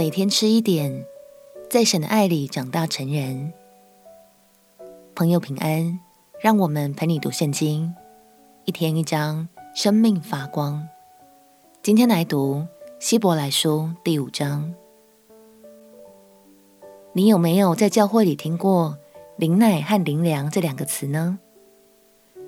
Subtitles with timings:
[0.00, 1.04] 每天吃一点，
[1.68, 3.52] 在神的爱里长大成人。
[5.14, 6.00] 朋友平安，
[6.40, 7.94] 让我们陪你读圣经，
[8.64, 10.88] 一天一章，生命发光。
[11.82, 12.66] 今天来读
[12.98, 14.74] 希伯来书第五章。
[17.12, 18.96] 你有没有在教会里听过
[19.36, 21.38] “灵奶”和“灵粮”这两个词呢？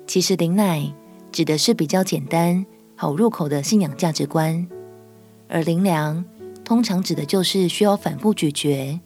[0.07, 0.91] 其实“灵奶”
[1.31, 2.65] 指的是比较简单、
[2.95, 4.67] 好入口的信仰价值观，
[5.47, 6.25] 而“灵粮”
[6.65, 8.99] 通常指的就是需要反复咀嚼、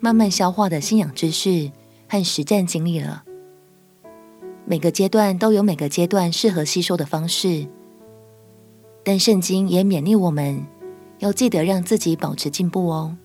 [0.00, 1.70] 慢慢消化的信仰知识
[2.08, 3.24] 和实战经历了。
[4.66, 7.66] 每个阶段都有每个阶段适合吸收的方式，
[9.04, 10.64] 但圣经也勉励我们
[11.18, 13.16] 要记得让自己保持进步哦。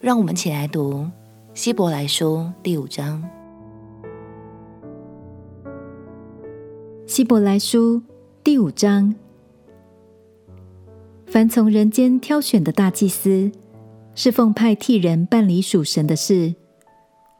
[0.00, 1.08] 让我们一起来读
[1.54, 3.22] 希伯来书第五章。
[7.06, 8.02] 希伯来书
[8.42, 9.14] 第五章：
[11.34, 13.50] 凡从人间挑选的大祭司，
[14.14, 16.54] 是奉派替人办理属神的事，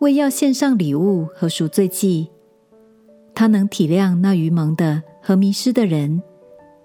[0.01, 2.27] 为要献上礼物和赎罪祭。
[3.37, 6.21] 他能体谅那愚蒙的和迷失的人，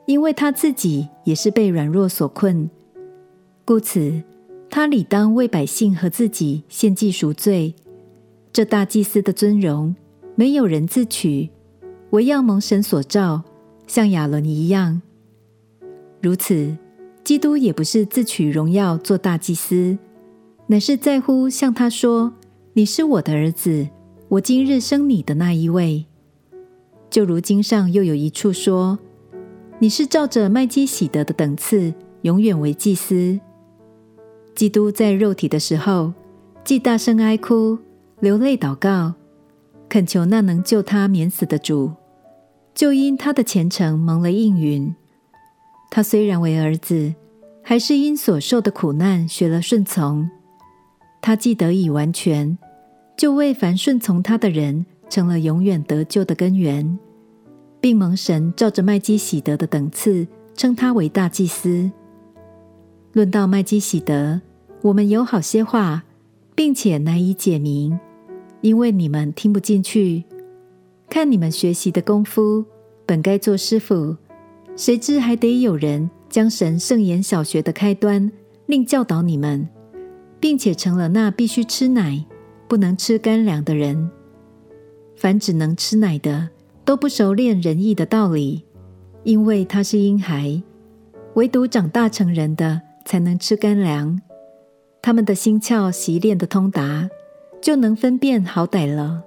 [0.05, 2.69] 因为他自己也是被软弱所困，
[3.65, 4.21] 故此
[4.69, 7.73] 他理当为百姓和自己献祭赎罪。
[8.53, 9.95] 这大祭司的尊荣，
[10.35, 11.49] 没有人自取。
[12.11, 13.41] 唯要蒙神所召，
[13.87, 15.01] 像亚伦一样。
[16.21, 16.77] 如此，
[17.29, 19.99] 基督也不是自取荣耀做大祭司，
[20.65, 22.33] 乃是在乎向他说
[22.73, 23.87] ：“你是我的儿子，
[24.29, 26.07] 我今日生你的那一位。”
[27.07, 28.97] 就如经上又有一处说
[29.77, 33.39] ：“你是照着麦基洗德的等次，永远为祭司。”
[34.55, 36.11] 基督在肉体的时候，
[36.63, 37.77] 既大声哀哭，
[38.21, 39.13] 流泪祷告。
[39.87, 41.91] 恳求那能救他免死的主，
[42.73, 44.95] 就因他的虔诚蒙了应允。
[45.91, 47.13] 他虽然为儿子，
[47.69, 50.27] 还是因所受的苦难学了顺从。
[51.21, 52.57] 他既得以完全，
[53.15, 56.97] 就为凡顺从他的人成了永远得救的根源，
[57.79, 60.25] 并蒙神照着麦基洗德的等次
[60.55, 61.91] 称他为大祭司。
[63.13, 64.41] 论到麦基洗德，
[64.81, 66.03] 我们有好些话，
[66.55, 67.99] 并且难以解明。
[68.61, 70.23] 因为你们听不进去，
[71.07, 72.65] 看你们学习的功夫，
[73.05, 74.17] 本该做师傅，
[74.75, 78.31] 谁知还得有人将神圣言小学的开端
[78.67, 79.67] 另教导你们，
[80.39, 82.25] 并且成了那必须吃奶，
[82.67, 84.09] 不能吃干粮的人。
[85.15, 86.49] 凡只能吃奶的，
[86.85, 88.63] 都不熟练仁义的道理，
[89.23, 90.61] 因为他是婴孩；
[91.33, 94.21] 唯独长大成人的，才能吃干粮。
[95.01, 97.09] 他们的心窍习练的通达。
[97.61, 99.21] 就能分辨好歹了。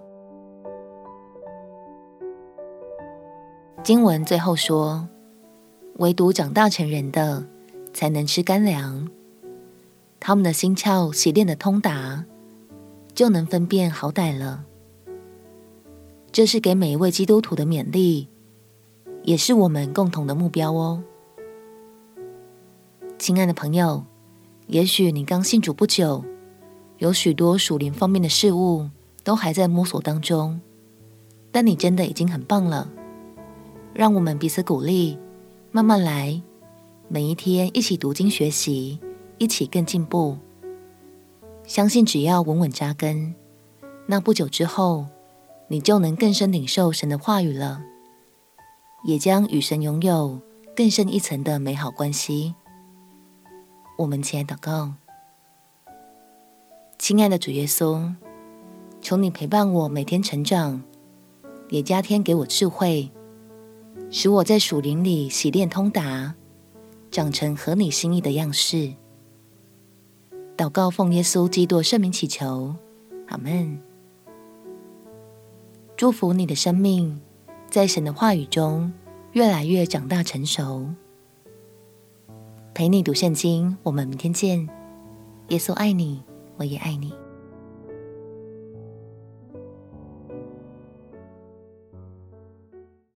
[3.83, 5.07] 经文最后说
[6.03, 7.47] ：“唯独长大成人的，
[7.95, 9.09] 才能吃干粮。
[10.19, 12.25] 他们的心窍习练的通达，
[13.15, 14.65] 就能分辨好歹了。”
[16.33, 18.27] 这是给每一位基督徒的勉励，
[19.23, 21.05] 也是我们共同的目标哦。
[23.17, 24.05] 亲爱的朋友，
[24.67, 26.25] 也许你刚信主不久。
[26.99, 28.91] 有许多属灵方面的事物
[29.23, 30.61] 都还在摸索当中，
[31.53, 32.91] 但你真的已经很棒了。
[33.95, 35.17] 让我们彼此鼓励，
[35.75, 36.39] 慢慢来，
[37.09, 39.01] 每一天一起读经学习，
[39.39, 40.37] 一起更进步。
[41.65, 43.35] 相信只要稳稳扎根，
[44.05, 45.07] 那不久之后，
[45.69, 47.83] 你就能更深领受神的话语了，
[49.05, 50.39] 也将与神拥有
[50.77, 52.55] 更深一层的美好关系。
[53.97, 54.93] 我们起来祷告。
[56.99, 58.13] 亲爱的主耶稣，
[59.01, 60.83] 求你陪伴我每天成长，
[61.71, 63.11] 也加添给我智慧，
[64.15, 66.35] 使我在属灵里洗练通达，
[67.11, 68.93] 长成合你心意的样式。
[70.55, 72.77] 祷告奉耶稣基督圣名祈求，
[73.29, 73.81] 阿门。
[75.97, 77.21] 祝福你的生命
[77.71, 78.93] 在神的话语中
[79.33, 80.87] 越来越长大成熟。
[82.75, 84.69] 陪你读圣经，我们明天见。
[85.49, 86.23] 耶稣爱你。
[86.59, 87.13] 我也爱你。